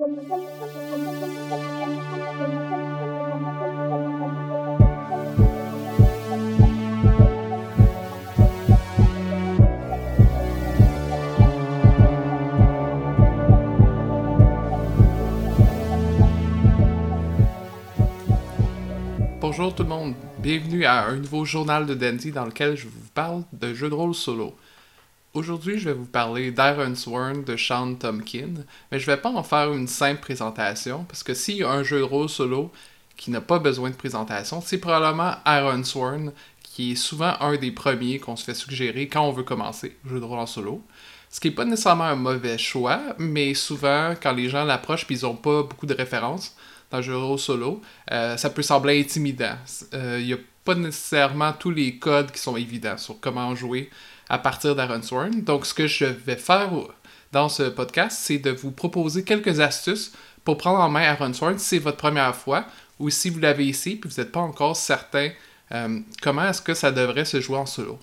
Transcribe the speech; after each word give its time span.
Bonjour 0.00 0.16
tout 19.74 19.82
le 19.82 19.88
monde, 19.90 20.14
bienvenue 20.38 20.86
à 20.86 21.08
un 21.08 21.16
nouveau 21.16 21.44
journal 21.44 21.84
de 21.84 21.92
Dandy 21.92 22.32
dans 22.32 22.46
lequel 22.46 22.74
je 22.74 22.86
vous 22.86 23.08
parle 23.12 23.42
de 23.52 23.74
jeux 23.74 23.90
de 23.90 23.94
rôle 23.94 24.14
solo. 24.14 24.56
Aujourd'hui, 25.32 25.78
je 25.78 25.84
vais 25.90 25.94
vous 25.94 26.06
parler 26.06 26.50
d'Iron 26.50 26.96
Sworn 26.96 27.44
de 27.44 27.56
Sean 27.56 27.94
Tomkin, 27.94 28.64
mais 28.90 28.98
je 28.98 29.06
vais 29.06 29.16
pas 29.16 29.30
en 29.30 29.44
faire 29.44 29.72
une 29.72 29.86
simple 29.86 30.20
présentation 30.20 31.04
parce 31.04 31.22
que 31.22 31.34
s'il 31.34 31.58
y 31.58 31.62
a 31.62 31.70
un 31.70 31.84
jeu 31.84 32.00
de 32.00 32.04
rôle 32.04 32.28
solo 32.28 32.72
qui 33.16 33.30
n'a 33.30 33.40
pas 33.40 33.60
besoin 33.60 33.90
de 33.90 33.94
présentation, 33.94 34.60
c'est 34.60 34.78
probablement 34.78 35.34
Iron 35.46 35.84
Sworn 35.84 36.32
qui 36.64 36.92
est 36.92 36.96
souvent 36.96 37.36
un 37.38 37.56
des 37.56 37.70
premiers 37.70 38.18
qu'on 38.18 38.34
se 38.34 38.44
fait 38.44 38.54
suggérer 38.54 39.06
quand 39.06 39.22
on 39.22 39.30
veut 39.30 39.44
commencer 39.44 39.96
le 40.04 40.10
jeu 40.10 40.20
de 40.20 40.24
rôle 40.24 40.40
en 40.40 40.46
solo. 40.46 40.82
Ce 41.30 41.38
qui 41.38 41.48
n'est 41.48 41.54
pas 41.54 41.64
nécessairement 41.64 42.04
un 42.04 42.16
mauvais 42.16 42.58
choix, 42.58 43.00
mais 43.18 43.54
souvent, 43.54 44.16
quand 44.20 44.32
les 44.32 44.48
gens 44.48 44.64
l'approchent 44.64 45.06
et 45.08 45.14
ils 45.14 45.22
n'ont 45.22 45.36
pas 45.36 45.62
beaucoup 45.62 45.86
de 45.86 45.94
références, 45.94 46.56
dans 46.90 46.96
le 46.96 47.04
jeu 47.04 47.12
de 47.12 47.18
rôle 47.18 47.38
solo, 47.38 47.80
euh, 48.10 48.36
ça 48.36 48.50
peut 48.50 48.62
sembler 48.62 49.00
intimidant. 49.00 49.54
Il 49.92 49.98
euh, 49.98 50.34
a 50.34 50.38
pas 50.70 50.80
nécessairement 50.80 51.52
tous 51.52 51.72
les 51.72 51.96
codes 51.96 52.30
qui 52.30 52.38
sont 52.38 52.56
évidents 52.56 52.96
sur 52.96 53.18
comment 53.18 53.56
jouer 53.56 53.90
à 54.28 54.38
partir 54.38 54.76
d'Aaron 54.76 55.02
Sworn. 55.02 55.42
Donc, 55.42 55.66
ce 55.66 55.74
que 55.74 55.88
je 55.88 56.04
vais 56.04 56.36
faire 56.36 56.70
dans 57.32 57.48
ce 57.48 57.64
podcast, 57.64 58.16
c'est 58.22 58.38
de 58.38 58.50
vous 58.50 58.70
proposer 58.70 59.24
quelques 59.24 59.58
astuces 59.58 60.12
pour 60.44 60.58
prendre 60.58 60.78
en 60.78 60.88
main 60.88 61.02
Aaron 61.02 61.32
Sworn 61.32 61.58
si 61.58 61.64
c'est 61.64 61.78
votre 61.80 61.96
première 61.96 62.36
fois 62.36 62.66
ou 63.00 63.10
si 63.10 63.30
vous 63.30 63.40
l'avez 63.40 63.66
ici 63.66 64.00
et 64.02 64.08
vous 64.08 64.20
n'êtes 64.20 64.30
pas 64.30 64.40
encore 64.40 64.76
certain 64.76 65.30
euh, 65.72 65.98
comment 66.22 66.48
est-ce 66.48 66.62
que 66.62 66.74
ça 66.74 66.92
devrait 66.92 67.24
se 67.24 67.40
jouer 67.40 67.56
en 67.56 67.66
solo. 67.66 67.98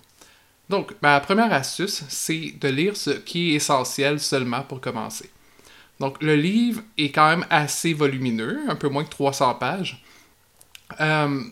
Donc, 0.68 0.94
ma 1.00 1.18
première 1.20 1.52
astuce, 1.54 2.04
c'est 2.10 2.54
de 2.60 2.68
lire 2.68 2.98
ce 2.98 3.10
qui 3.10 3.52
est 3.52 3.54
essentiel 3.54 4.20
seulement 4.20 4.60
pour 4.60 4.82
commencer. 4.82 5.30
Donc, 6.00 6.22
le 6.22 6.36
livre 6.36 6.82
est 6.98 7.12
quand 7.12 7.30
même 7.30 7.46
assez 7.48 7.94
volumineux, 7.94 8.60
un 8.68 8.76
peu 8.76 8.88
moins 8.88 9.04
que 9.04 9.10
300 9.10 9.54
pages. 9.54 10.04
Euh, 11.00 11.42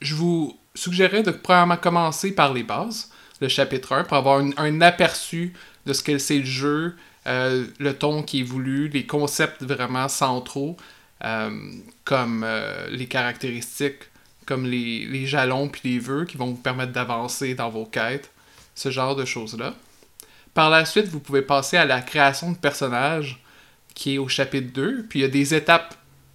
je 0.00 0.14
vous 0.14 0.58
suggérerais 0.74 1.22
de 1.22 1.30
premièrement 1.30 1.76
commencer 1.76 2.32
par 2.32 2.52
les 2.52 2.62
bases, 2.62 3.10
le 3.40 3.48
chapitre 3.48 3.92
1, 3.92 4.04
pour 4.04 4.16
avoir 4.16 4.42
un 4.56 4.80
aperçu 4.80 5.52
de 5.86 5.92
ce 5.92 6.02
que 6.02 6.18
c'est 6.18 6.38
le 6.38 6.44
jeu, 6.44 6.96
euh, 7.26 7.66
le 7.78 7.94
ton 7.94 8.22
qui 8.22 8.40
est 8.40 8.44
voulu, 8.44 8.88
les 8.88 9.06
concepts 9.06 9.62
vraiment 9.62 10.08
centraux, 10.08 10.76
euh, 11.24 11.50
comme 12.04 12.46
les 12.90 13.06
caractéristiques, 13.06 14.10
comme 14.46 14.66
les, 14.66 15.26
jalons 15.26 15.68
puis 15.68 15.80
les 15.84 15.98
vœux 15.98 16.24
qui 16.24 16.36
vont 16.36 16.46
vous 16.46 16.56
permettre 16.56 16.92
d'avancer 16.92 17.54
dans 17.54 17.70
vos 17.70 17.86
quêtes, 17.86 18.30
ce 18.74 18.90
genre 18.90 19.16
de 19.16 19.24
choses-là. 19.24 19.74
Par 20.52 20.70
la 20.70 20.84
suite, 20.84 21.08
vous 21.08 21.20
pouvez 21.20 21.42
passer 21.42 21.76
à 21.76 21.84
la 21.84 22.00
création 22.00 22.52
de 22.52 22.56
personnages 22.56 23.42
qui 23.94 24.14
est 24.14 24.18
au 24.18 24.28
chapitre 24.28 24.72
2. 24.72 25.06
Puis 25.08 25.20
il 25.20 25.22
y 25.22 25.24
a 25.24 25.28
des 25.28 25.54
étapes 25.54 25.94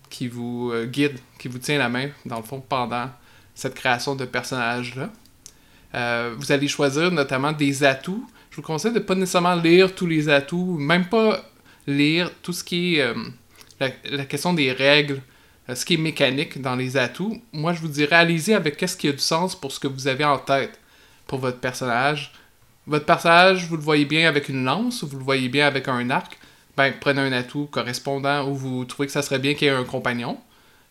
qui 0.09 0.27
vous 0.27 0.71
euh, 0.73 0.85
guident, 0.85 1.19
qui 1.37 1.47
vous 1.47 1.59
tiennent 1.59 1.79
la 1.79 1.89
main, 1.89 2.09
dans 2.25 2.37
le 2.37 2.43
fond, 2.43 2.59
pendant 2.59 3.09
cette 3.59 3.75
création 3.75 4.15
de 4.15 4.25
personnage-là. 4.25 5.09
Euh, 5.95 6.35
vous 6.37 6.51
allez 6.51 6.67
choisir 6.67 7.11
notamment 7.11 7.51
des 7.51 7.83
atouts. 7.83 8.27
Je 8.51 8.57
vous 8.57 8.61
conseille 8.61 8.93
de 8.93 8.99
pas 8.99 9.15
nécessairement 9.15 9.55
lire 9.55 9.93
tous 9.95 10.05
les 10.05 10.29
atouts, 10.29 10.77
même 10.77 11.05
pas 11.05 11.43
lire 11.87 12.31
tout 12.41 12.53
ce 12.53 12.63
qui 12.63 12.95
est 12.95 13.01
euh, 13.01 13.13
la, 13.79 14.25
question 14.25 14.53
des 14.53 14.71
règles, 14.71 15.21
ce 15.73 15.85
qui 15.85 15.95
est 15.95 15.97
mécanique 15.97 16.61
dans 16.61 16.75
les 16.75 16.97
atouts. 16.97 17.41
Moi, 17.53 17.73
je 17.73 17.81
vous 17.81 17.87
dirais, 17.87 18.15
allez-y 18.15 18.53
avec 18.53 18.77
qu'est-ce 18.77 18.97
qui 18.97 19.07
a 19.07 19.11
du 19.11 19.19
sens 19.19 19.59
pour 19.59 19.71
ce 19.71 19.79
que 19.79 19.87
vous 19.87 20.07
avez 20.07 20.25
en 20.25 20.37
tête 20.37 20.79
pour 21.27 21.39
votre 21.39 21.59
personnage. 21.59 22.33
Votre 22.87 23.05
personnage, 23.05 23.65
vous 23.67 23.77
le 23.77 23.83
voyez 23.83 24.05
bien 24.05 24.27
avec 24.27 24.49
une 24.49 24.63
lance 24.63 25.03
ou 25.03 25.07
vous 25.07 25.17
le 25.17 25.23
voyez 25.23 25.49
bien 25.49 25.67
avec 25.67 25.87
un 25.87 26.09
arc 26.09 26.37
ben, 26.79 26.93
prenez 26.97 27.19
un 27.19 27.33
atout 27.33 27.67
correspondant 27.69 28.47
où 28.47 28.55
vous 28.55 28.85
trouvez 28.85 29.07
que 29.07 29.11
ça 29.11 29.21
serait 29.21 29.37
bien 29.39 29.53
qu'il 29.53 29.67
y 29.67 29.69
ait 29.69 29.73
un 29.73 29.83
compagnon. 29.83 30.39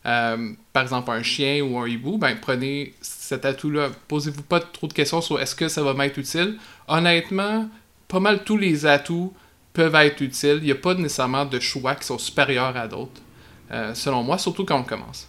Euh, 0.06 0.52
par 0.72 0.84
exemple 0.84 1.10
un 1.10 1.22
chien 1.22 1.60
ou 1.62 1.78
un 1.78 1.88
hibou, 1.88 2.18
ben 2.18 2.36
prenez 2.40 2.94
cet 3.00 3.44
atout-là. 3.44 3.90
Posez-vous 4.06 4.42
pas 4.42 4.60
trop 4.60 4.86
de 4.86 4.92
questions 4.92 5.20
sur 5.20 5.40
est-ce 5.40 5.54
que 5.54 5.68
ça 5.68 5.82
va 5.82 5.92
m'être 5.92 6.18
utile. 6.18 6.56
Honnêtement, 6.86 7.68
pas 8.06 8.20
mal 8.20 8.44
tous 8.44 8.56
les 8.56 8.86
atouts 8.86 9.34
peuvent 9.72 9.94
être 9.96 10.20
utiles. 10.20 10.58
Il 10.58 10.64
n'y 10.64 10.70
a 10.70 10.76
pas 10.76 10.94
nécessairement 10.94 11.44
de 11.44 11.58
choix 11.60 11.94
qui 11.94 12.06
sont 12.06 12.18
supérieurs 12.18 12.76
à 12.76 12.86
d'autres, 12.86 13.20
euh, 13.70 13.92
selon 13.94 14.22
moi, 14.22 14.38
surtout 14.38 14.64
quand 14.64 14.78
on 14.78 14.84
commence. 14.84 15.28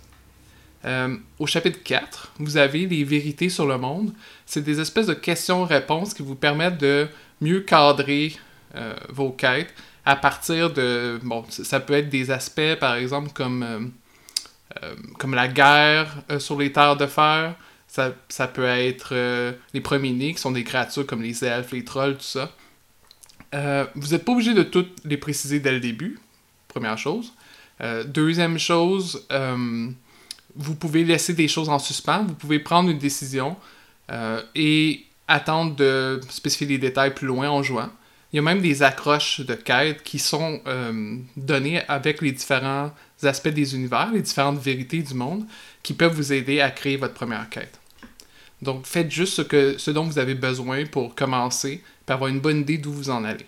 Euh, 0.85 1.17
au 1.39 1.45
chapitre 1.45 1.79
4, 1.83 2.33
vous 2.39 2.55
avez 2.55 2.85
les 2.85 3.03
vérités 3.03 3.49
sur 3.49 3.65
le 3.65 3.77
monde. 3.77 4.13
C'est 4.45 4.63
des 4.63 4.79
espèces 4.79 5.07
de 5.07 5.13
questions-réponses 5.13 6.13
qui 6.13 6.21
vous 6.21 6.35
permettent 6.35 6.77
de 6.77 7.07
mieux 7.41 7.61
cadrer 7.61 8.35
vos 9.09 9.31
quêtes 9.31 9.73
à 10.05 10.15
partir 10.15 10.71
de... 10.71 11.19
Bon, 11.23 11.43
ça 11.49 11.79
peut 11.79 11.95
être 11.95 12.09
des 12.09 12.29
aspects, 12.29 12.75
par 12.79 12.95
exemple, 12.95 13.31
comme, 13.33 13.91
comme 15.17 15.33
la 15.33 15.47
guerre 15.47 16.23
euh, 16.29 16.39
sur 16.39 16.57
les 16.57 16.71
terres 16.71 16.97
de 16.97 17.07
fer. 17.07 17.55
Ça, 17.87 18.13
ça 18.29 18.47
peut 18.47 18.65
être 18.65 19.15
les 19.73 19.81
premiers 19.81 20.11
nés, 20.11 20.35
qui 20.35 20.39
sont 20.39 20.51
des 20.51 20.63
créatures 20.63 21.07
comme 21.07 21.23
les 21.23 21.43
elfes, 21.43 21.71
les 21.71 21.83
trolls, 21.83 22.17
tout 22.17 22.21
ça. 22.21 22.51
vous 23.95 24.09
n'êtes 24.09 24.23
pas 24.23 24.31
obligé 24.31 24.53
de 24.53 24.61
toutes 24.61 25.03
les 25.05 25.17
préciser 25.17 25.59
dès 25.59 25.71
le 25.71 25.79
début, 25.79 26.19
première 26.67 26.99
chose. 26.99 27.33
deuxième 28.05 28.59
chose, 28.59 29.25
vous 30.55 30.75
pouvez 30.75 31.03
laisser 31.03 31.33
des 31.33 31.47
choses 31.47 31.67
en 31.67 31.79
suspens, 31.79 32.25
vous 32.25 32.35
pouvez 32.35 32.59
prendre 32.59 32.91
une 32.91 32.99
décision 32.99 33.57
et 34.53 35.03
attendre 35.27 35.75
de 35.75 36.21
spécifier 36.29 36.67
les 36.67 36.77
détails 36.77 37.15
plus 37.15 37.25
loin 37.25 37.49
en 37.49 37.63
jouant. 37.63 37.89
Il 38.31 38.35
y 38.35 38.39
a 38.39 38.41
même 38.43 38.61
des 38.61 38.83
accroches 38.83 39.41
de 39.41 39.55
quêtes 39.55 40.03
qui 40.03 40.19
sont 40.19 40.61
euh, 40.67 41.17
données 41.35 41.81
avec 41.87 42.21
les 42.21 42.31
différents 42.31 42.91
aspects 43.27 43.49
des 43.49 43.75
univers, 43.75 44.11
les 44.13 44.21
différentes 44.21 44.59
vérités 44.59 45.01
du 45.01 45.13
monde, 45.13 45.45
qui 45.83 45.93
peuvent 45.93 46.13
vous 46.13 46.33
aider 46.33 46.61
à 46.61 46.71
créer 46.71 46.97
votre 46.97 47.13
première 47.13 47.49
quête. 47.49 47.79
Donc 48.61 48.85
faites 48.85 49.09
juste 49.09 49.33
ce, 49.35 49.41
que, 49.41 49.77
ce 49.77 49.91
dont 49.91 50.03
vous 50.03 50.19
avez 50.19 50.35
besoin 50.35 50.85
pour 50.85 51.15
commencer, 51.15 51.83
pour 52.05 52.15
avoir 52.15 52.29
une 52.29 52.39
bonne 52.39 52.61
idée 52.61 52.77
d'où 52.77 52.91
vous 52.91 53.09
en 53.09 53.23
allez. 53.23 53.45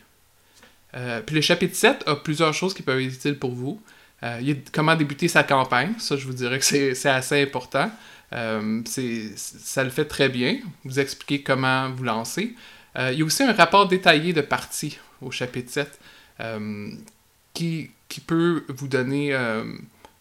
Euh, 0.93 1.21
puis 1.21 1.35
le 1.35 1.41
chapitre 1.41 1.75
7 1.75 2.03
a 2.07 2.15
plusieurs 2.15 2.53
choses 2.53 2.73
qui 2.73 2.81
peuvent 2.81 2.99
être 2.99 3.13
utiles 3.13 3.37
pour 3.37 3.51
vous. 3.51 3.81
Euh, 4.23 4.37
il 4.41 4.49
y 4.49 4.51
a 4.51 4.55
comment 4.71 4.95
débuter 4.95 5.27
sa 5.27 5.43
campagne, 5.43 5.93
ça 5.97 6.15
je 6.15 6.25
vous 6.25 6.33
dirais 6.33 6.59
que 6.59 6.65
c'est 6.65 7.09
assez 7.09 7.41
important. 7.41 7.89
ça 8.31 9.83
le 9.83 9.89
fait 9.89 10.05
très 10.05 10.29
bien, 10.29 10.59
vous 10.85 10.99
expliquer 10.99 11.41
comment 11.41 11.89
vous 11.91 12.03
lancer. 12.03 12.55
Euh, 12.97 13.11
il 13.13 13.19
y 13.19 13.21
a 13.21 13.25
aussi 13.25 13.43
un 13.43 13.53
rapport 13.53 13.87
détaillé 13.87 14.33
de 14.33 14.41
partie 14.41 14.99
au 15.21 15.31
chapitre 15.31 15.71
7 15.71 15.99
euh, 16.41 16.91
qui, 17.53 17.91
qui, 18.11 18.21
peut 18.21 18.63
vous 18.69 18.87
donner 18.87 19.33
euh, 19.33 19.63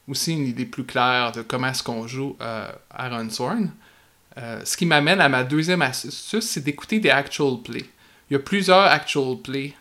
aussi 0.08 0.32
une 0.32 0.46
idée 0.46 0.66
plus 0.66 0.84
claire 0.84 1.32
de 1.32 1.42
comment 1.42 1.68
est-ce 1.68 1.82
qu'on 1.82 2.06
joue 2.06 2.36
à 2.40 3.08
Runthorn. 3.08 3.70
ce 4.36 4.76
qui 4.76 4.86
m'amène 4.86 5.20
à 5.20 5.28
ma 5.28 5.44
deuxième 5.44 5.82
astuce, 5.82 6.40
c'est 6.40 6.64
d'écouter 6.64 7.00
des 7.00 7.10
actual 7.10 7.58
plays. 7.64 7.86
Il 8.30 8.34
y 8.34 8.36
a 8.36 8.38
plusieurs 8.38 8.84
actual 8.84 9.36
plays 9.42 9.74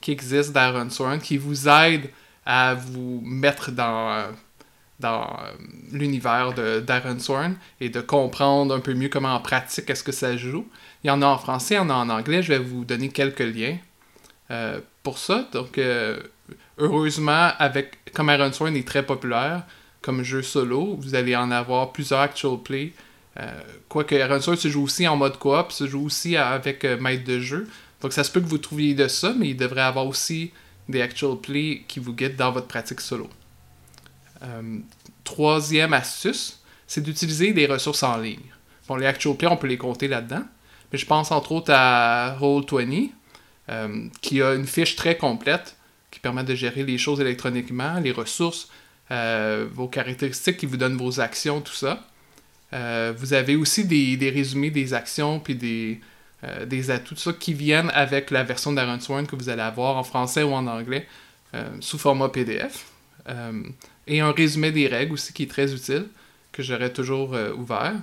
qui 0.00 0.12
existent 0.12 0.52
dans 0.72 0.88
Thorn 0.88 1.20
qui 1.20 1.36
vous 1.36 1.68
aident 1.68 2.10
à 2.46 2.74
vous 2.74 3.20
mettre 3.24 3.70
dans, 3.70 4.24
dans 5.00 5.36
l'univers 5.92 6.52
d'Aaron 6.54 7.18
Sworn 7.18 7.56
et 7.80 7.88
de 7.88 8.00
comprendre 8.00 8.74
un 8.74 8.80
peu 8.80 8.94
mieux 8.94 9.08
comment 9.08 9.34
en 9.34 9.40
pratique 9.40 9.90
est-ce 9.90 10.04
que 10.04 10.12
ça 10.12 10.36
joue. 10.36 10.66
Il 11.02 11.08
y 11.08 11.10
en 11.10 11.22
a 11.22 11.26
en 11.26 11.38
français, 11.38 11.74
il 11.74 11.78
y 11.78 11.80
en 11.80 11.90
a 11.90 11.94
en 11.94 12.08
anglais. 12.08 12.42
Je 12.42 12.52
vais 12.52 12.58
vous 12.58 12.84
donner 12.84 13.08
quelques 13.08 13.40
liens 13.40 13.78
euh, 14.50 14.80
pour 15.02 15.18
ça. 15.18 15.48
Donc, 15.52 15.78
euh, 15.78 16.20
heureusement, 16.80 17.50
avec 17.58 18.12
comme 18.12 18.30
Iron 18.30 18.50
est 18.74 18.86
très 18.86 19.04
populaire 19.04 19.62
comme 20.02 20.22
jeu 20.22 20.42
solo, 20.42 20.96
vous 20.98 21.14
allez 21.14 21.36
en 21.36 21.50
avoir 21.50 21.92
plusieurs 21.92 22.20
actual 22.20 22.58
play. 22.62 22.92
Euh, 23.38 23.60
quoique 23.88 24.14
Iron 24.14 24.40
Sworn 24.40 24.56
se 24.56 24.68
joue 24.68 24.82
aussi 24.82 25.06
en 25.06 25.16
mode 25.16 25.38
coop, 25.38 25.72
se 25.72 25.86
joue 25.86 26.06
aussi 26.06 26.36
avec 26.36 26.84
maître 26.84 27.24
de 27.24 27.38
jeu. 27.38 27.68
Donc, 28.00 28.14
ça 28.14 28.24
se 28.24 28.30
peut 28.30 28.40
que 28.40 28.46
vous 28.46 28.58
trouviez 28.58 28.94
de 28.94 29.08
ça, 29.08 29.34
mais 29.36 29.50
il 29.50 29.56
devrait 29.56 29.82
avoir 29.82 30.06
aussi 30.06 30.52
des 30.88 31.02
actual 31.02 31.36
play 31.36 31.82
qui 31.86 32.00
vous 32.00 32.14
guident 32.14 32.36
dans 32.36 32.50
votre 32.50 32.66
pratique 32.66 33.00
solo. 33.00 33.28
troisième 35.22 35.92
astuce, 35.92 36.60
c'est 36.86 37.02
d'utiliser 37.02 37.52
des 37.52 37.66
ressources 37.66 38.02
en 38.02 38.16
ligne. 38.16 38.40
Bon, 38.88 38.96
les 38.96 39.06
actual 39.06 39.36
play, 39.36 39.46
on 39.46 39.56
peut 39.56 39.68
les 39.68 39.78
compter 39.78 40.08
là-dedans. 40.08 40.42
Mais 40.92 40.98
je 40.98 41.06
pense 41.06 41.30
entre 41.30 41.52
autres 41.52 41.72
à 41.72 42.36
Roll20, 42.40 43.10
euh, 43.68 44.08
qui 44.20 44.42
a 44.42 44.54
une 44.54 44.66
fiche 44.66 44.96
très 44.96 45.16
complète 45.16 45.76
qui 46.10 46.20
permet 46.20 46.44
de 46.44 46.54
gérer 46.54 46.84
les 46.84 46.98
choses 46.98 47.20
électroniquement, 47.20 48.00
les 48.00 48.12
ressources, 48.12 48.68
euh, 49.10 49.66
vos 49.72 49.88
caractéristiques 49.88 50.56
qui 50.56 50.66
vous 50.66 50.76
donnent 50.76 50.96
vos 50.96 51.20
actions, 51.20 51.60
tout 51.60 51.74
ça. 51.74 52.06
Euh, 52.72 53.12
vous 53.16 53.32
avez 53.32 53.56
aussi 53.56 53.84
des, 53.84 54.30
résumés 54.30 54.70
des 54.70 54.94
actions 54.94 55.40
puis 55.40 55.54
des, 55.54 56.00
des 56.66 56.90
atouts, 56.90 57.14
tout 57.14 57.20
ça 57.20 57.32
qui 57.32 57.52
viennent 57.52 57.90
avec 57.90 58.30
la 58.30 58.44
version 58.44 58.72
d'Aaron 58.72 58.98
que 59.26 59.36
vous 59.36 59.48
allez 59.48 59.62
avoir 59.62 59.96
en 59.96 60.04
français 60.04 60.42
ou 60.42 60.52
en 60.52 60.66
anglais 60.66 61.06
sous 61.80 61.98
format 61.98 62.28
PDF. 62.28 62.86
et 64.06 64.20
un 64.20 64.30
résumé 64.30 64.70
des 64.70 64.86
règles 64.86 65.14
aussi 65.14 65.32
qui 65.32 65.42
est 65.42 65.50
très 65.50 65.74
utile, 65.74 66.06
que 66.52 66.62
j'aurais 66.62 66.92
toujours 66.92 67.36
ouvert. 67.58 67.94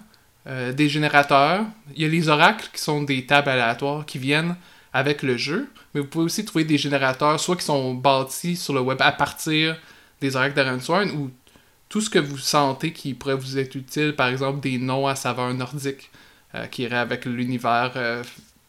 des 0.46 0.90
générateurs. 0.90 1.64
Il 1.96 2.02
y 2.02 2.06
a 2.06 2.10
les 2.10 2.28
oracles 2.28 2.68
qui 2.74 2.82
sont 2.82 3.04
des 3.04 3.26
tables 3.26 3.50
aléatoires 3.50 4.06
qui 4.06 4.18
viennent 4.18 4.58
avec 4.94 5.24
le 5.24 5.38
jeu, 5.38 5.68
mais 5.94 6.02
vous 6.02 6.08
pouvez 6.08 6.26
aussi 6.26 6.46
trouver 6.46 6.64
des 6.66 6.78
générateurs, 6.78 7.40
soit 7.40 7.56
qui 7.56 7.66
sont 7.66 7.94
bâtis 7.94 8.56
sur 8.56 8.74
le 8.74 8.82
web 8.82 8.98
à 9.02 9.12
partir 9.12 9.78
des 10.22 10.36
oracles 10.36 10.56
d'Arensworn, 10.56 11.12
ou 11.12 11.32
tout 11.90 12.02
ce 12.02 12.10
que 12.10 12.20
vous 12.20 12.38
sentez 12.38 12.92
qui 12.92 13.14
pourrait 13.14 13.36
vous 13.36 13.58
être 13.58 13.76
utile, 13.76 14.16
par 14.16 14.28
exemple 14.28 14.60
des 14.60 14.78
noms 14.78 15.08
à 15.08 15.16
saveur 15.16 15.54
nordique, 15.54 16.12
euh, 16.56 16.66
qui 16.68 16.84
iraient 16.84 16.98
avec 16.98 17.26
l'univers 17.26 17.94
euh, 17.96 18.24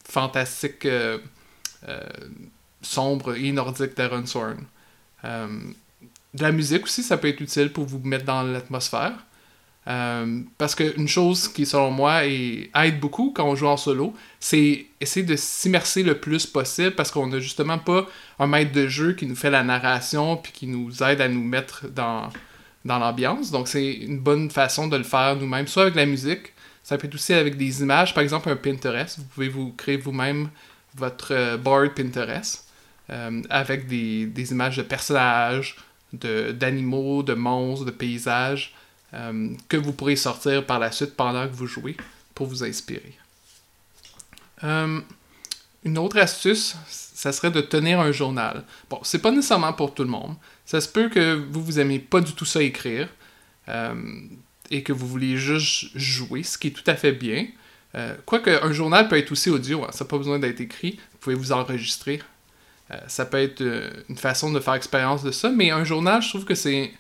fantastique, 0.05 0.85
euh, 0.85 1.19
sombre 2.82 3.37
et 3.37 3.53
nordique 3.53 3.97
d'Arensworn. 3.97 4.65
de 5.25 6.43
la 6.43 6.53
musique 6.53 6.85
aussi, 6.85 7.03
ça 7.03 7.17
peut 7.17 7.29
être 7.29 7.41
utile 7.41 7.73
pour 7.73 7.87
vous 7.87 8.00
mettre 8.00 8.25
dans 8.25 8.43
l'atmosphère. 8.43 9.15
Euh, 9.88 10.43
parce 10.58 10.75
qu'une 10.75 11.08
chose 11.08 11.49
qui, 11.49 11.64
selon 11.64 11.90
moi, 11.90 12.26
aide 12.26 13.00
beaucoup 13.00 13.32
quand 13.35 13.44
on 13.44 13.55
joue 13.55 13.69
en 13.69 13.79
solo, 13.79 14.12
c'est 14.38 14.87
essayer 15.00 15.25
de 15.25 15.35
s'immerser 15.35 16.02
le 16.02 16.19
plus 16.19 16.44
possible 16.44 16.93
parce 16.93 17.11
qu'on 17.11 17.26
n'a 17.26 17.40
justement 17.40 17.79
pas 17.79 18.06
un 18.38 18.46
maître 18.46 18.73
de 18.73 18.87
jeu 18.87 19.14
qui 19.14 19.26
nous 19.26 19.37
fait 19.37 19.50
la 19.50 19.64
narration 19.64 20.37
puis 20.37 20.52
qui 20.52 20.67
nous 20.67 21.02
aide 21.02 21.23
à 21.23 21.29
nous 21.29 21.43
mettre 21.43 21.88
dans, 21.88 22.29
dans 22.85 22.99
l'ambiance. 22.99 23.50
Donc, 23.50 23.67
c'est 23.69 23.93
une 23.93 24.19
bonne 24.19 24.50
façon 24.50 24.88
de 24.88 24.96
le 24.96 25.05
faire 25.05 25.37
nous-mêmes, 25.37 25.67
soit 25.67 25.85
avec 25.85 25.94
la 25.94 26.06
musique, 26.06 26.52
ça 26.82 26.96
peut 26.96 27.06
être 27.06 27.14
aussi 27.14 27.34
avec 27.34 27.56
des 27.56 27.82
images, 27.82 28.14
par 28.14 28.23
exemple 28.23 28.49
un 28.49 28.56
Pinterest. 28.56 29.19
Vous 29.19 29.25
pouvez 29.25 29.49
vous 29.49 29.73
créer 29.73 29.96
vous-même 29.96 30.49
votre 30.94 31.34
euh, 31.34 31.56
board 31.56 31.94
Pinterest 31.94 32.67
euh, 33.11 33.43
avec 33.50 33.87
des, 33.87 34.26
des, 34.26 34.52
images 34.52 34.76
de 34.76 34.82
personnages, 34.82 35.76
d'animaux, 36.12 37.23
de, 37.23 37.34
de 37.34 37.38
monstres, 37.38 37.84
de 37.84 37.91
paysages. 37.91 38.75
Euh, 39.14 39.50
que 39.69 39.78
vous 39.78 39.93
pourrez 39.93 40.16
sortir 40.16 40.66
par 40.66 40.78
la 40.78 40.93
suite 40.93 41.16
pendant 41.16 41.49
que 41.49 41.55
vous 41.55 41.66
jouez 41.66 41.96
pour 42.34 42.46
vous 42.46 42.62
inspirer. 42.62 43.16
Euh, 44.64 45.00
une 45.84 45.96
autre 45.96 46.19
astuce, 46.19 46.76
ça 46.88 47.32
serait 47.32 47.50
de 47.50 47.62
tenir 47.62 48.00
un 48.00 48.12
journal. 48.12 48.64
Bon, 48.90 49.00
c'est 49.02 49.20
pas 49.20 49.31
nécessairement 49.31 49.72
pour 49.72 49.94
tout 49.94 50.02
le 50.02 50.10
monde. 50.10 50.34
Ça 50.66 50.82
se 50.82 50.88
peut 50.88 51.08
que 51.08 51.34
vous 51.50 51.64
vous 51.64 51.81
aimez 51.81 52.00
pas 52.00 52.20
du 52.20 52.34
tout 52.34 52.44
ça 52.44 52.62
écrire 52.62 53.08
euh, 53.69 53.94
et 54.70 54.82
que 54.82 54.93
vous 54.93 55.06
vouliez 55.06 55.38
juste 55.38 55.96
jouer, 55.96 56.43
ce 56.43 56.58
qui 56.58 56.69
est 56.69 56.72
tout 56.72 56.88
à 56.90 56.94
fait 56.94 57.12
bien. 57.12 57.46
Quoique 58.26 58.50
un 58.50 58.70
journal 58.70 59.08
peut 59.08 59.16
être 59.16 59.32
aussi 59.32 59.50
audio, 59.50 59.82
hein, 59.82 59.88
ça 59.90 60.05
n'a 60.05 60.08
pas 60.08 60.19
besoin 60.19 60.38
d'être 60.38 60.60
écrit. 60.60 61.00
Vous 61.12 61.19
pouvez 61.19 61.34
vous 61.34 61.50
enregistrer. 61.50 62.22
ça 63.08 63.25
peut 63.25 63.38
être 63.38 63.64
une 64.08 64.16
façon 64.16 64.52
de 64.52 64.60
faire 64.60 64.75
expérience 64.75 65.25
de 65.25 65.32
ça, 65.32 65.50
mais 65.50 65.70
un 65.70 65.82
journal, 65.82 66.22
je 66.22 66.28
trouve 66.28 66.44
que 66.44 66.55
c'est 66.55 66.93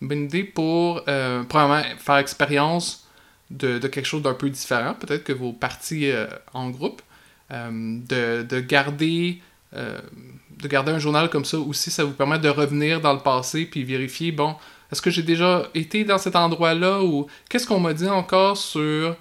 une 0.00 0.08
bonne 0.08 0.24
idée 0.24 0.44
pour, 0.44 1.02
euh, 1.08 1.42
probablement, 1.44 1.82
faire 1.98 2.16
expérience 2.16 3.06
de, 3.50 3.78
quelque 3.78 4.04
chose 4.04 4.22
d'un 4.22 4.34
peu 4.34 4.50
différent, 4.50 4.94
peut-être 4.94 5.24
que 5.24 5.32
vos 5.32 5.52
parties 5.52 6.10
euh, 6.10 6.26
en 6.52 6.70
groupe, 6.70 7.00
euh, 7.52 7.70
de, 8.08 8.60
garder, 8.60 9.40
de 9.72 10.68
garder 10.68 10.92
un 10.92 10.98
journal 10.98 11.30
comme 11.30 11.44
ça 11.44 11.58
aussi, 11.58 11.90
ça 11.90 12.04
vous 12.04 12.12
permet 12.12 12.38
de 12.38 12.48
revenir 12.48 13.00
dans 13.00 13.12
le 13.12 13.20
passé 13.20 13.66
puis 13.66 13.84
vérifier, 13.84 14.32
bon, 14.32 14.56
est-ce 14.90 15.00
que 15.00 15.10
j'ai 15.10 15.22
déjà 15.22 15.68
été 15.74 16.04
dans 16.04 16.18
cet 16.18 16.34
endroit-là 16.36 17.02
ou 17.02 17.26
qu'est-ce 17.48 17.66
qu'on 17.66 17.80
m'a 17.80 17.92
dit 17.92 18.08
encore 18.08 18.56
sur 18.56 19.16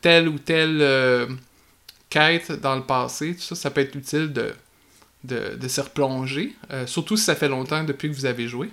telle 0.00 0.28
ou 0.28 0.38
telle 0.38 1.28
quête 2.08 2.52
dans 2.52 2.76
le 2.76 2.82
passé, 2.82 3.34
tout 3.34 3.42
ça, 3.42 3.54
ça 3.54 3.70
peut 3.70 3.82
être 3.82 3.94
utile 3.94 4.32
de, 4.32 4.54
de, 5.24 5.56
de 5.56 5.68
se 5.68 5.80
replonger, 5.82 6.54
surtout 6.86 7.18
si 7.18 7.24
ça 7.24 7.34
fait 7.34 7.48
longtemps 7.48 7.84
depuis 7.84 8.08
que 8.08 8.14
vous 8.14 8.26
avez 8.26 8.48
joué. 8.48 8.70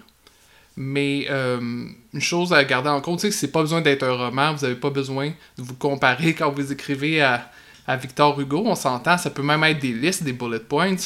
Mais 0.75 1.27
euh, 1.29 1.59
une 2.13 2.21
chose 2.21 2.51
à 2.51 2.63
garder 2.63 2.89
en 2.89 2.99
compte, 2.99 3.19
c'est 3.19 3.29
que 3.29 3.35
c'est 3.35 3.51
pas 3.51 3.61
besoin 3.61 3.81
d'être 3.81 4.03
un 4.03 4.15
roman, 4.15 4.53
vous 4.53 4.63
n'avez 4.63 4.79
pas 4.79 4.89
besoin 4.89 5.29
de 5.29 5.63
vous 5.63 5.75
comparer 5.75 6.33
quand 6.37 6.51
vous 6.51 6.71
écrivez 6.71 7.21
à, 7.21 7.49
Victor 7.99 8.39
Hugo, 8.39 8.63
on 8.65 8.75
s'entend, 8.75 9.17
ça 9.17 9.29
peut 9.29 9.43
même 9.43 9.61
être 9.65 9.79
des 9.79 9.91
listes, 9.91 10.23
des 10.23 10.31
bullet 10.31 10.59
points. 10.59 10.95
Il 10.95 10.97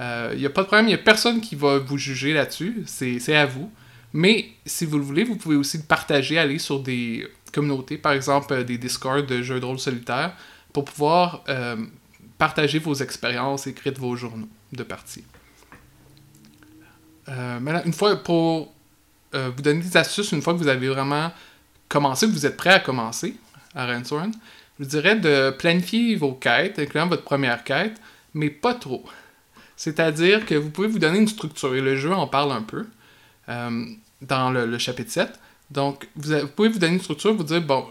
euh, 0.00 0.34
n'y 0.36 0.46
a 0.46 0.50
pas 0.50 0.62
de 0.62 0.66
problème, 0.66 0.86
il 0.86 0.90
n'y 0.90 0.94
a 0.94 0.98
personne 0.98 1.42
qui 1.42 1.54
va 1.54 1.78
vous 1.78 1.98
juger 1.98 2.32
là-dessus, 2.32 2.82
c'est 2.86 3.36
à 3.36 3.44
vous. 3.44 3.70
Mais 4.14 4.46
si 4.64 4.86
vous 4.86 4.96
le 4.96 5.04
voulez, 5.04 5.24
vous 5.24 5.36
pouvez 5.36 5.56
aussi 5.56 5.76
le 5.76 5.82
partager, 5.82 6.38
aller 6.38 6.58
sur 6.58 6.80
des 6.80 7.28
communautés, 7.52 7.98
par 7.98 8.12
exemple 8.12 8.54
euh, 8.54 8.64
des 8.64 8.78
Discord 8.78 9.26
de 9.26 9.42
jeux 9.42 9.60
de 9.60 9.66
rôle 9.66 9.78
solitaires, 9.78 10.34
pour 10.72 10.86
pouvoir 10.86 11.44
partager 12.36 12.78
vos 12.78 12.94
expériences, 12.94 13.66
écrire 13.66 13.94
vos 13.98 14.14
journaux 14.16 14.48
de 14.72 14.82
partie. 14.82 15.24
maintenant, 17.26 17.82
une 17.84 17.92
fois 17.92 18.16
pour 18.16 18.72
euh, 19.34 19.50
vous 19.54 19.62
donner 19.62 19.82
des 19.82 19.96
astuces 19.96 20.32
une 20.32 20.40
fois 20.40 20.54
que 20.54 20.58
vous 20.58 20.68
avez 20.68 20.88
vraiment 20.88 21.30
commencé, 21.88 22.26
que 22.26 22.32
vous 22.32 22.46
êtes 22.46 22.56
prêt 22.56 22.70
à 22.70 22.80
commencer 22.80 23.36
à 23.74 23.86
Rensworn. 23.86 24.32
Je 24.78 24.84
vous 24.84 24.90
dirais 24.90 25.16
de 25.16 25.50
planifier 25.50 26.16
vos 26.16 26.32
quêtes, 26.32 26.78
incluant 26.78 27.06
votre 27.06 27.24
première 27.24 27.62
quête, 27.64 28.00
mais 28.34 28.48
pas 28.48 28.74
trop. 28.74 29.04
C'est-à-dire 29.76 30.46
que 30.46 30.54
vous 30.54 30.70
pouvez 30.70 30.88
vous 30.88 30.98
donner 30.98 31.18
une 31.18 31.28
structure, 31.28 31.74
et 31.74 31.80
le 31.80 31.96
jeu 31.96 32.12
en 32.12 32.26
parle 32.26 32.52
un 32.52 32.62
peu 32.62 32.86
euh, 33.48 33.84
dans 34.22 34.50
le, 34.50 34.78
chapitre 34.78 35.10
7. 35.10 35.38
Donc, 35.70 36.08
vous, 36.16 36.46
pouvez 36.48 36.68
vous 36.68 36.78
donner 36.78 36.94
une 36.94 37.00
structure, 37.00 37.34
vous 37.34 37.44
dire, 37.44 37.60
bon, 37.60 37.86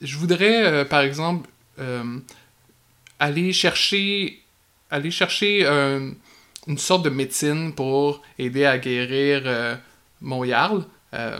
je 0.00 0.18
voudrais, 0.18 0.66
euh, 0.66 0.84
par 0.84 1.00
exemple, 1.00 1.48
aller 3.18 3.52
chercher, 3.52 4.42
aller 4.90 5.10
chercher 5.10 5.66
une 6.68 6.78
sorte 6.78 7.04
de 7.04 7.10
médecine 7.10 7.74
pour 7.74 8.22
aider 8.38 8.64
à 8.64 8.78
guérir 8.78 9.78
mon 10.24 10.44
Jarl. 10.44 10.84
Euh, 11.14 11.38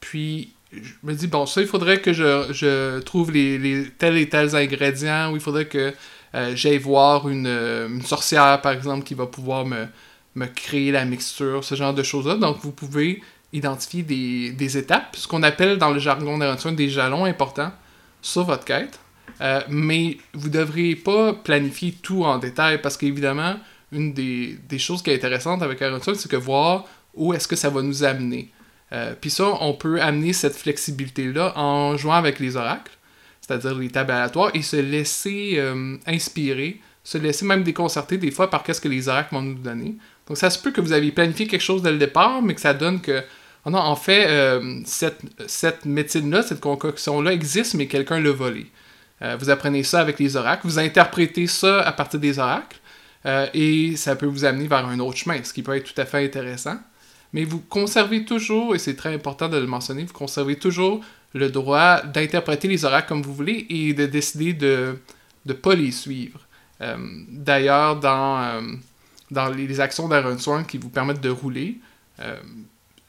puis, 0.00 0.54
je 0.72 0.92
me 1.02 1.12
dis, 1.12 1.26
bon, 1.26 1.44
ça, 1.46 1.60
il 1.60 1.66
faudrait 1.66 2.00
que 2.00 2.12
je, 2.12 3.00
trouve 3.00 3.32
les, 3.32 3.88
tels 3.98 4.16
et 4.16 4.28
tels 4.28 4.56
ingrédients, 4.56 5.32
ou 5.32 5.36
il 5.36 5.42
faudrait 5.42 5.66
que 5.66 5.92
euh, 6.34 6.56
j'aille 6.56 6.78
voir 6.78 7.28
une, 7.28 8.00
sorcière, 8.04 8.60
par 8.62 8.72
exemple, 8.72 9.04
qui 9.04 9.14
va 9.14 9.26
pouvoir 9.26 9.66
me, 9.66 9.86
me 10.34 10.46
créer 10.46 10.92
la 10.92 11.04
mixture, 11.04 11.64
ce 11.64 11.74
genre 11.74 11.94
de 11.94 12.02
choses-là. 12.02 12.36
Donc, 12.36 12.58
vous 12.62 12.72
pouvez 12.72 13.22
identifier 13.52 14.02
des, 14.02 14.78
étapes, 14.78 15.16
ce 15.16 15.26
qu'on 15.28 15.42
appelle 15.42 15.78
dans 15.78 15.90
le 15.90 15.98
jargon 15.98 16.38
d'aventure 16.38 16.72
des 16.72 16.88
jalons 16.88 17.24
importants 17.24 17.72
sur 18.22 18.44
votre 18.44 18.64
quête. 18.64 18.98
Euh, 19.40 19.60
mais 19.68 20.18
vous 20.32 20.48
ne 20.48 20.52
devriez 20.52 20.96
pas 20.96 21.34
planifier 21.34 21.92
tout 22.02 22.24
en 22.24 22.38
détail 22.38 22.80
parce 22.80 22.96
qu'évidemment, 22.96 23.56
une 23.92 24.12
des, 24.12 24.78
choses 24.78 25.02
qui 25.02 25.10
est 25.10 25.14
intéressante 25.14 25.62
avec 25.62 25.80
Aventure, 25.82 26.16
c'est 26.16 26.30
que 26.30 26.36
voir 26.36 26.84
où 27.16 27.34
est-ce 27.34 27.48
que 27.48 27.56
ça 27.56 27.70
va 27.70 27.82
nous 27.82 28.04
amener. 28.04 28.50
Euh, 28.92 29.14
puis 29.20 29.30
ça, 29.30 29.44
on 29.60 29.72
peut 29.72 30.00
amener 30.00 30.32
cette 30.32 30.54
flexibilité-là 30.54 31.52
en 31.58 31.96
jouant 31.96 32.14
avec 32.14 32.38
les 32.38 32.56
oracles, 32.56 32.92
c'est-à-dire 33.40 33.74
les 33.74 33.88
tables 33.88 34.12
aléatoires, 34.12 34.50
et 34.54 34.62
se 34.62 34.76
laisser 34.76 35.54
euh, 35.56 35.96
inspirer, 36.06 36.80
se 37.02 37.18
laisser 37.18 37.44
même 37.44 37.62
déconcerter 37.62 38.18
des 38.18 38.30
fois 38.30 38.50
par 38.50 38.62
qu'est-ce 38.62 38.80
que 38.80 38.88
les 38.88 39.08
oracles 39.08 39.34
vont 39.34 39.42
nous 39.42 39.54
donner. 39.54 39.96
Donc 40.28 40.36
ça 40.36 40.50
se 40.50 40.58
peut 40.58 40.70
que 40.70 40.80
vous 40.80 40.92
avez 40.92 41.10
planifié 41.10 41.46
quelque 41.46 41.62
chose 41.62 41.82
dès 41.82 41.92
le 41.92 41.98
départ, 41.98 42.42
mais 42.42 42.54
que 42.54 42.60
ça 42.60 42.74
donne 42.74 43.00
que, 43.00 43.22
oh 43.64 43.70
non, 43.70 43.78
en 43.78 43.96
fait, 43.96 44.26
euh, 44.28 44.80
cette, 44.84 45.20
cette 45.46 45.84
médecine-là, 45.84 46.42
cette 46.42 46.60
concoction-là 46.60 47.32
existe, 47.32 47.74
mais 47.74 47.86
quelqu'un 47.86 48.20
l'a 48.20 48.32
volée. 48.32 48.66
vous 49.38 49.50
apprenez 49.50 49.82
ça 49.82 50.00
avec 50.00 50.18
les 50.18 50.36
oracles, 50.36 50.66
vous 50.66 50.78
interprétez 50.78 51.46
ça 51.46 51.80
à 51.80 51.92
partir 51.92 52.20
des 52.20 52.38
oracles, 52.38 52.78
et 53.54 53.96
ça 53.96 54.14
peut 54.14 54.26
vous 54.26 54.44
amener 54.44 54.68
vers 54.68 54.86
un 54.86 55.00
autre 55.00 55.16
chemin, 55.16 55.42
ce 55.42 55.52
qui 55.52 55.62
peut 55.62 55.74
être 55.76 55.92
tout 55.92 56.00
à 56.00 56.04
fait 56.04 56.24
intéressant 56.24 56.76
mais 57.36 57.44
vous 57.44 57.60
conservez 57.60 58.24
toujours, 58.24 58.74
et 58.74 58.78
c'est 58.78 58.96
très 58.96 59.14
important 59.14 59.50
de 59.50 59.58
le 59.58 59.66
mentionner, 59.66 60.04
vous 60.04 60.14
conservez 60.14 60.56
toujours 60.56 61.02
le 61.34 61.50
droit 61.50 62.00
d'interpréter 62.00 62.66
les 62.66 62.86
oracles 62.86 63.08
comme 63.08 63.20
vous 63.20 63.34
voulez 63.34 63.66
et 63.68 63.92
de 63.92 64.06
décider 64.06 64.54
de 64.54 64.98
ne 65.44 65.52
pas 65.52 65.74
les 65.74 65.90
suivre. 65.90 66.40
Euh, 66.80 66.96
d'ailleurs, 67.28 68.00
dans, 68.00 68.38
euh, 68.38 68.62
dans 69.30 69.50
les 69.50 69.80
actions 69.80 70.08
d'Aaron 70.08 70.38
Swan 70.38 70.64
qui 70.64 70.78
vous 70.78 70.88
permettent 70.88 71.20
de 71.20 71.28
rouler, 71.28 71.76
euh, 72.20 72.40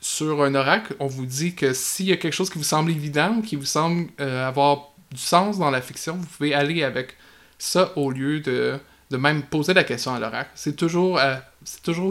sur 0.01 0.43
un 0.43 0.53
oracle, 0.55 0.97
on 0.99 1.07
vous 1.07 1.25
dit 1.25 1.55
que 1.55 1.71
s'il 1.71 2.07
y 2.07 2.11
a 2.11 2.17
quelque 2.17 2.33
chose 2.33 2.49
qui 2.49 2.57
vous 2.57 2.65
semble 2.65 2.91
évident 2.91 3.37
ou 3.37 3.41
qui 3.41 3.55
vous 3.55 3.63
semble 3.63 4.09
avoir 4.19 4.89
du 5.09 5.21
sens 5.21 5.57
dans 5.57 5.71
la 5.71 5.81
fiction, 5.81 6.17
vous 6.17 6.25
pouvez 6.25 6.53
aller 6.53 6.83
avec 6.83 7.15
ça 7.57 7.93
au 7.95 8.11
lieu 8.11 8.41
de 8.41 8.77
de 9.09 9.17
même 9.17 9.43
poser 9.43 9.73
la 9.73 9.83
question 9.83 10.13
à 10.13 10.19
l'oracle. 10.19 10.49
C'est 10.55 10.75
toujours, 10.75 11.19
euh, 11.19 11.35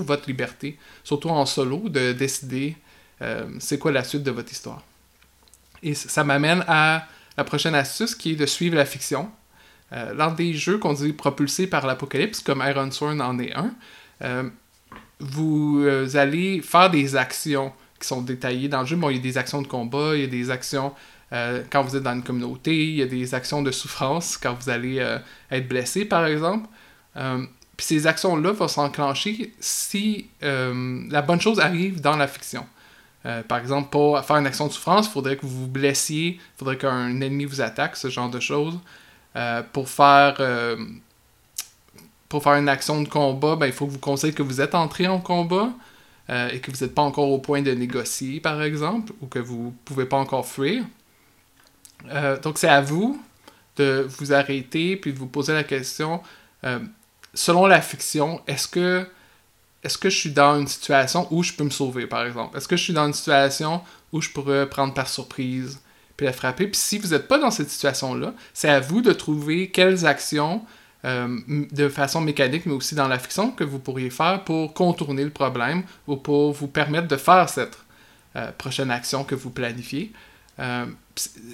votre 0.01 0.29
liberté, 0.29 0.79
surtout 1.05 1.29
en 1.29 1.45
solo, 1.47 1.89
de 1.89 2.13
décider 2.13 2.77
euh, 3.23 3.47
c'est 3.59 3.79
quoi 3.79 3.93
la 3.93 4.05
suite 4.05 4.23
de 4.23 4.31
votre 4.31 4.51
histoire. 4.51 4.83
Et 5.83 5.95
ça 5.95 6.25
m'amène 6.25 6.65
à 6.67 7.07
la 7.37 7.45
prochaine 7.45 7.75
astuce 7.75 8.15
qui 8.15 8.33
est 8.33 8.37
de 8.37 8.47
suivre 8.47 8.77
la 8.77 8.87
fiction. 8.87 9.31
Euh, 9.93 10.15
lors 10.15 10.35
des 10.35 10.53
jeux 10.55 10.79
qu'on 10.79 10.95
dit 10.95 11.13
propulsés 11.13 11.67
par 11.67 11.87
l'apocalypse, 11.87 12.41
comme 12.41 12.63
Iron 12.67 12.91
Sworn 12.91 13.21
en 13.21 13.39
est 13.39 13.53
un, 13.55 14.51
vous 15.19 15.87
allez 16.15 16.61
faire 16.61 16.91
des 16.91 17.17
actions 17.17 17.73
qui 18.01 18.07
sont 18.07 18.21
détaillées 18.23 18.69
dans 18.69 18.81
le 18.81 18.87
jeu. 18.87 18.97
Bon, 18.97 19.11
il 19.11 19.17
y 19.17 19.19
a 19.19 19.23
des 19.23 19.39
actions 19.39 19.63
de 19.63 19.67
combat, 19.67 20.15
il 20.15 20.23
y 20.23 20.25
a 20.25 20.27
des 20.27 20.51
actions 20.51 20.93
quand 21.31 21.83
vous 21.83 21.97
êtes 21.97 22.03
dans 22.03 22.15
une 22.15 22.23
communauté, 22.23 22.75
il 22.75 22.97
y 22.97 23.03
a 23.03 23.07
des 23.07 23.35
actions 23.35 23.63
de 23.63 23.71
souffrance 23.71 24.37
quand 24.37 24.55
vous 24.55 24.69
allez 24.69 24.99
être 25.51 25.69
blessé, 25.69 26.05
par 26.05 26.27
exemple. 26.27 26.69
Euh, 27.17 27.45
Puis 27.77 27.87
ces 27.87 28.07
actions-là 28.07 28.53
vont 28.53 28.69
s'enclencher 28.69 29.53
si 29.61 30.29
la 30.41 31.23
bonne 31.23 31.41
chose 31.41 31.61
arrive 31.61 32.01
dans 32.01 32.17
la 32.17 32.29
fiction. 32.29 32.67
par 33.49 33.59
exemple, 33.59 33.91
pour 33.91 34.21
faire 34.25 34.37
une 34.37 34.47
action 34.47 34.67
de 34.69 34.73
souffrance, 34.73 35.07
il 35.07 35.13
faudrait 35.13 35.37
que 35.37 35.45
vous 35.47 35.63
vous 35.63 35.69
blessiez, 35.69 36.39
il 36.39 36.59
faudrait 36.59 36.79
qu'un 36.79 37.21
ennemi 37.21 37.45
vous 37.45 37.61
attaque, 37.61 37.97
ce 37.97 38.09
genre 38.09 38.31
de 38.31 38.41
choses. 38.41 38.79
pour 39.73 39.89
faire 39.89 40.41
pour 42.29 42.43
faire 42.43 42.55
une 42.55 42.69
action 42.69 43.03
de 43.03 43.09
combat, 43.09 43.57
ben, 43.57 43.67
il 43.67 43.73
faut 43.73 43.87
que 43.87 43.93
vous 43.93 43.99
conseillez 43.99 44.33
que 44.33 44.43
vous 44.43 44.61
êtes 44.61 44.75
entré 44.75 45.07
en 45.07 45.21
combat 45.21 45.71
euh, 46.29 46.49
et 46.51 46.61
que 46.61 46.71
vous 46.71 46.85
n'êtes 46.85 46.95
pas 46.95 47.03
encore 47.03 47.31
au 47.31 47.39
point 47.39 47.63
de 47.63 47.71
négocier, 47.71 48.41
par 48.41 48.63
exemple, 48.63 49.13
ou 49.21 49.27
que 49.27 49.39
vous 49.39 49.67
ne 49.67 49.85
pouvez 49.85 50.07
pas 50.07 50.17
encore 50.17 50.47
fuir. 50.47 50.85
Euh, 52.09 52.39
donc, 52.41 52.59
c'est 52.59 52.69
à 52.69 52.81
vous 52.81 53.23
de 53.77 54.07
vous 54.19 54.33
arrêter 54.33 54.97
puis 54.97 55.13
de 55.13 55.19
vous 55.19 55.27
poser 55.27 55.53
la 55.53 55.65
question 55.65 56.23
euh, 56.65 56.81
selon 57.35 57.67
la 57.67 57.81
fiction, 57.81 58.41
est-ce 58.47 58.69
que, 58.69 59.07
est 59.83 59.99
que 59.99 60.11
je 60.11 60.17
suis 60.17 60.31
dans 60.31 60.59
une 60.59 60.69
situation 60.69 61.29
où 61.31 61.43
je 61.43 61.53
peux 61.53 61.65
me 61.65 61.71
sauver, 61.71 62.07
par 62.07 62.25
exemple? 62.25 62.57
Est-ce 62.57 62.69
que 62.69 62.77
je 62.77 62.83
suis 62.83 62.93
dans 62.93 63.07
une 63.07 63.15
situation 63.15 63.83
où 64.13 64.21
je 64.21 64.31
pourrais 64.31 64.69
prendre 64.69 64.95
par 64.95 65.09
surprise 65.09 65.81
puis 66.17 66.27
la 66.27 66.33
frapper? 66.33 66.67
Puis 66.67 66.81
si 66.81 66.99
vous 66.99 67.09
n'êtes 67.09 67.29
pas 67.29 67.39
dans 67.39 67.51
cette 67.51 67.71
situation-là, 67.71 68.35
c'est 68.55 68.69
à 68.69 68.81
vous 68.81 69.01
de 69.03 69.13
trouver 69.13 69.71
quelles 69.71 70.07
actions 70.07 70.63
euh, 71.07 71.39
de 71.71 71.89
façon 71.89 72.21
mécanique, 72.21 72.67
mais 72.67 72.73
aussi 72.73 72.97
dans 72.97 73.07
la 73.07 73.19
fiction, 73.19 73.53
que 73.53 73.63
vous 73.63 73.79
pourriez 73.79 74.11
faire 74.11 74.43
pour 74.43 74.75
contourner 74.75 75.23
le 75.23 75.31
problème 75.31 75.85
ou 76.09 76.17
pour 76.17 76.53
vous 76.53 76.67
permettre 76.67 77.07
de 77.07 77.17
faire 77.17 77.49
cette 77.49 77.79
euh, 78.35 78.51
prochaine 78.59 78.91
action 78.91 79.23
que 79.23 79.37
vous 79.37 79.51
planifiez. 79.51 80.13
Euh, 80.59 80.87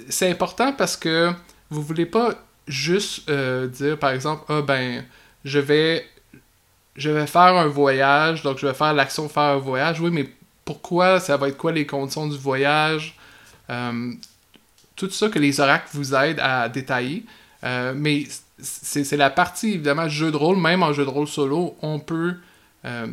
c'est 0.09 0.31
important 0.31 0.73
parce 0.73 0.97
que 0.97 1.31
vous 1.69 1.83
voulez 1.83 2.07
pas 2.07 2.33
juste 2.67 3.29
dire, 3.29 3.99
par 3.99 4.11
exemple, 4.11 4.43
ah 4.49 4.61
ben, 4.61 5.03
je 5.43 5.59
vais, 5.59 6.05
je 6.95 7.09
vais 7.09 7.27
faire 7.27 7.41
un 7.41 7.67
voyage, 7.67 8.43
donc 8.43 8.57
je 8.57 8.67
vais 8.67 8.73
faire 8.73 8.93
l'action 8.93 9.29
faire 9.29 9.43
un 9.43 9.57
voyage. 9.57 9.99
Oui, 9.99 10.11
mais 10.11 10.29
pourquoi 10.65 11.19
Ça 11.19 11.37
va 11.37 11.49
être 11.49 11.57
quoi 11.57 11.71
les 11.71 11.85
conditions 11.85 12.27
du 12.27 12.37
voyage? 12.37 13.17
Tout 14.95 15.09
ça 15.09 15.29
que 15.29 15.39
les 15.39 15.59
oracles 15.59 15.89
vous 15.93 16.13
aident 16.13 16.39
à 16.39 16.69
détailler. 16.69 17.25
mais 17.95 18.27
c'est 18.63 19.17
la 19.17 19.29
partie, 19.29 19.73
évidemment, 19.73 20.07
jeu 20.07 20.31
de 20.31 20.37
rôle, 20.37 20.57
même 20.57 20.83
en 20.83 20.93
jeu 20.93 21.03
de 21.03 21.09
rôle 21.09 21.27
solo, 21.27 21.75
on 21.81 21.99
peut. 21.99 22.35
Euh, 22.85 23.07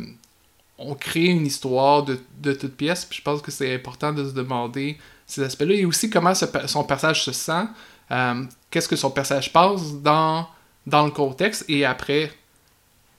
on 0.77 0.95
crée 0.95 1.25
une 1.25 1.45
histoire 1.45 2.03
de, 2.03 2.19
de 2.39 2.53
toute 2.53 2.75
pièce, 2.75 3.05
puis 3.05 3.19
je 3.19 3.23
pense 3.23 3.41
que 3.41 3.51
c'est 3.51 3.73
important 3.73 4.11
de 4.13 4.27
se 4.27 4.33
demander 4.33 4.97
ces 5.27 5.43
aspects-là, 5.43 5.75
et 5.75 5.85
aussi 5.85 6.09
comment 6.09 6.33
son 6.33 6.83
personnage 6.83 7.23
se 7.23 7.31
sent, 7.31 7.65
euh, 8.09 8.43
qu'est-ce 8.69 8.89
que 8.89 8.95
son 8.95 9.11
personnage 9.11 9.53
passe 9.53 9.93
dans, 10.01 10.47
dans 10.87 11.05
le 11.05 11.11
contexte, 11.11 11.65
et 11.67 11.85
après 11.85 12.31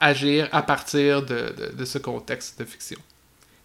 agir 0.01 0.49
à 0.53 0.63
partir 0.63 1.23
de, 1.23 1.55
de, 1.77 1.85
ce 1.85 1.99
contexte 1.99 2.59
de 2.59 2.65
fiction. 2.65 2.99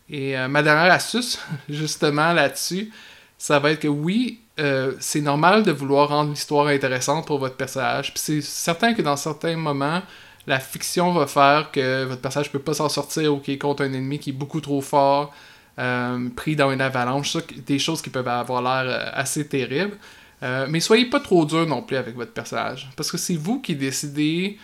Et 0.09 0.37
euh, 0.37 0.47
ma 0.47 0.61
dernière 0.61 0.91
astuce, 0.93 1.39
justement 1.69 2.31
là-dessus, 2.31 2.91
ça 3.37 3.59
va 3.59 3.71
être 3.71 3.81
que 3.81 3.87
oui, 3.87 4.39
euh, 4.59 4.93
c'est 4.99 5.21
normal 5.21 5.63
de 5.63 5.71
vouloir 5.71 6.09
rendre 6.09 6.29
l'histoire 6.29 6.67
intéressante 6.67 7.27
pour 7.27 7.39
votre 7.39 7.55
personnage. 7.55 8.13
Puis 8.13 8.21
c'est 8.23 8.41
certain 8.41 8.93
que 8.93 9.01
dans 9.01 9.15
certains 9.15 9.55
moments, 9.55 10.01
la 10.45 10.59
fiction 10.59 11.11
va 11.13 11.27
faire 11.27 11.71
que 11.71 12.05
votre 12.05 12.21
personnage 12.21 12.51
peut 12.51 12.59
pas 12.59 12.73
s'en 12.73 12.89
sortir 12.89 13.33
ou 13.33 13.39
qu'il 13.39 13.55
est 13.55 13.59
contre 13.59 13.83
un 13.83 13.93
ennemi 13.93 14.17
qui 14.19 14.29
est 14.29 14.33
beaucoup 14.33 14.61
trop 14.61 14.81
fort, 14.81 15.33
euh, 15.77 16.29
pris 16.35 16.55
dans 16.55 16.71
une 16.71 16.81
avalanche, 16.81 17.37
des 17.65 17.79
choses 17.79 18.01
qui 18.01 18.09
peuvent 18.09 18.27
avoir 18.27 18.61
l'air 18.61 19.11
assez 19.13 19.47
terribles. 19.47 19.97
Mais 20.41 20.79
soyez 20.79 21.05
pas 21.05 21.19
trop 21.19 21.45
dur 21.45 21.65
non 21.65 21.81
plus 21.81 21.97
avec 21.97 22.15
votre 22.15 22.31
personnage. 22.31 22.89
Parce 22.95 23.11
que 23.11 23.17
c'est 23.17 23.35
vous 23.35 23.59
qui 23.59 23.75
décidez, 23.75 24.57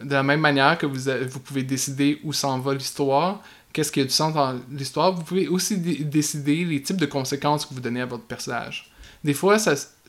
de 0.00 0.12
la 0.12 0.22
même 0.22 0.40
manière 0.40 0.76
que 0.78 0.86
vous, 0.86 1.10
vous 1.28 1.40
pouvez 1.40 1.62
décider 1.62 2.20
où 2.24 2.32
s'en 2.32 2.58
va 2.58 2.74
l'histoire, 2.74 3.42
qu'est-ce 3.72 3.90
qui 3.90 4.00
a 4.00 4.04
du 4.04 4.10
sens 4.10 4.34
dans 4.34 4.58
l'histoire, 4.70 5.12
vous 5.12 5.22
pouvez 5.22 5.48
aussi 5.48 5.78
décider 5.78 6.64
les 6.64 6.82
types 6.82 6.96
de 6.96 7.06
conséquences 7.06 7.66
que 7.66 7.74
vous 7.74 7.80
donnez 7.80 8.00
à 8.00 8.06
votre 8.06 8.24
personnage. 8.24 8.90
Des 9.24 9.34
fois, 9.34 9.56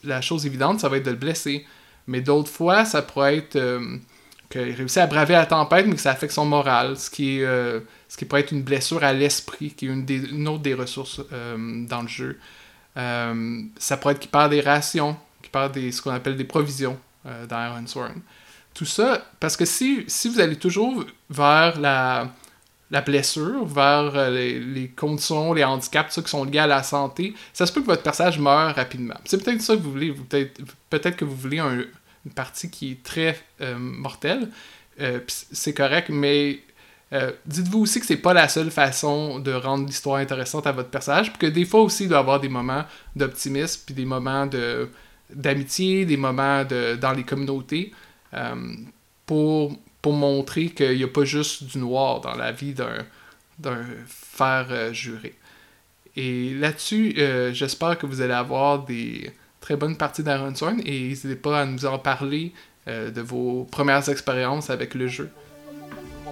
la 0.04 0.22
chose 0.22 0.46
évidente, 0.46 0.80
ça 0.80 0.90
va 0.90 0.98
être 0.98 1.06
de 1.06 1.12
le 1.12 1.18
blesser. 1.18 1.66
Mais 2.08 2.22
d'autres 2.22 2.52
fois, 2.52 2.86
ça 2.86 3.02
pourrait 3.02 3.38
être 3.38 3.56
euh, 3.56 3.98
qu'il 4.50 4.62
réussit 4.62 5.00
à 5.00 5.08
braver 5.08 5.34
la 5.34 5.46
tempête, 5.46 5.88
mais 5.88 5.96
que 5.96 6.02
ça 6.02 6.12
affecte 6.12 6.34
son 6.34 6.46
moral, 6.46 6.98
ce 6.98 7.10
qui, 7.10 7.42
euh, 7.42 7.80
ce 8.08 8.18
qui 8.18 8.26
pourrait 8.26 8.42
être 8.42 8.52
une 8.52 8.64
blessure 8.64 9.04
à 9.04 9.14
l'esprit, 9.14 9.72
qui 9.72 9.88
est 9.88 9.90
une, 9.90 10.06
des, 10.06 10.32
autre 10.46 10.62
des 10.62 10.74
ressources 10.74 11.22
euh, 11.34 11.86
dans 11.88 12.04
le 12.04 12.08
jeu. 12.08 12.40
Ça 12.96 13.98
pourrait 13.98 14.14
être 14.14 14.20
qu'il 14.20 14.32
perd 14.32 14.52
des 14.52 14.62
rations, 14.62 15.18
qu'il 15.42 15.52
perd 15.52 15.74
des, 15.74 15.92
ce 15.92 16.02
qu'on 16.02 16.12
appelle 16.12 16.38
des 16.38 16.46
provisions 16.46 16.98
dans 17.24 17.66
Iron 17.66 17.86
Sworn. 17.88 18.22
Tout 18.74 18.86
ça, 18.86 19.26
parce 19.40 19.56
que 19.56 19.66
si, 19.66 20.04
si 20.08 20.30
vous 20.30 20.40
allez 20.40 20.58
toujours 20.58 21.06
vers 21.30 21.80
la, 21.80 22.30
la 22.92 23.02
blessure, 23.02 23.66
vers 23.66 24.16
euh, 24.16 24.60
les, 24.60 24.90
conditions, 24.90 25.54
les 25.54 25.64
handicaps, 25.64 26.14
ça, 26.14 26.22
qui 26.22 26.30
sont 26.30 26.44
liés 26.44 26.60
à 26.60 26.68
la 26.68 26.84
santé, 26.84 27.34
ça 27.54 27.66
se 27.66 27.72
peut 27.72 27.82
que 27.82 27.88
votre 27.88 28.04
personnage 28.04 28.40
meure 28.40 28.76
rapidement. 28.76 29.16
C'est 29.26 29.44
peut-être 29.44 29.62
ça 29.62 29.76
que 29.76 29.82
vous 29.82 29.92
voulez. 29.92 30.14
Peut-être 30.14 30.62
peut 30.90 31.00
que 31.00 31.26
vous 31.26 31.36
voulez 31.36 31.60
une 31.60 32.32
partie 32.34 32.70
qui 32.70 32.92
est 32.92 33.04
très 33.04 33.40
euh, 33.62 33.76
mortelle. 33.78 34.50
Euh, 35.02 35.20
c'est 35.28 35.74
correct, 35.74 36.10
mais 36.10 36.60
dites-vous 37.46 37.80
aussi 37.80 38.00
que 38.00 38.06
c'est 38.06 38.18
pas 38.18 38.34
la 38.34 38.48
seule 38.48 38.72
façon 38.72 39.40
de 39.40 39.52
rendre 39.52 39.86
l'histoire 39.86 40.18
intéressante 40.18 40.68
à 40.68 40.72
votre 40.72 40.90
personnage, 40.90 41.32
puis 41.32 41.40
que 41.40 41.54
des 41.54 41.66
fois 41.66 41.82
aussi, 41.82 42.04
il 42.04 42.10
doit 42.10 42.18
y 42.18 42.22
avoir 42.22 42.40
des 42.40 42.50
moments 42.50 42.84
d'optimisme, 43.16 43.82
puis 43.86 43.96
des 43.96 44.06
moments 44.06 44.48
d'amitié, 45.30 46.06
des 46.06 46.18
moments 46.18 46.64
de, 46.64 46.96
dans 46.96 47.14
les 47.14 47.24
communautés, 47.24 47.94
pour 49.26 49.78
pour 50.06 50.14
montrer 50.14 50.70
qu'il 50.70 50.98
n'y 50.98 51.04
a 51.04 51.08
pas 51.08 51.24
juste 51.26 51.64
du 51.64 51.80
noir 51.80 52.22
dans 52.22 52.36
la 52.36 52.52
vie 52.52 52.76
d'un 52.76 53.84
fer 54.08 54.68
euh, 54.70 54.94
juré. 54.94 55.34
Et 56.16 56.54
là-dessus, 56.54 57.16
euh, 57.18 57.52
j'espère 57.52 57.98
que 57.98 58.06
vous 58.06 58.22
allez 58.22 58.36
avoir 58.36 58.86
des 58.86 59.32
très 59.62 59.76
bonnes 59.76 59.98
parties 59.98 60.22
d'Iron 60.22 60.54
et 60.86 61.08
n'hésitez 61.08 61.36
pas 61.36 61.62
à 61.62 61.66
nous 61.66 61.88
en 61.88 61.98
parler 61.98 62.54
euh, 62.88 63.10
de 63.10 63.20
vos 63.22 63.64
premières 63.64 64.08
expériences 64.08 64.70
avec 64.70 64.94
le 64.94 65.08
jeu. 65.08 65.32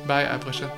Bye, 0.05 0.25
à 0.25 0.37
la. 0.37 0.69